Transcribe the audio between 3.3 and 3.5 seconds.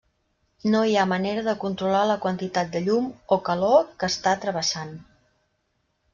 o